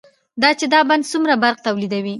[0.41, 2.09] دا چې دا بند څومره برق تولیدوي،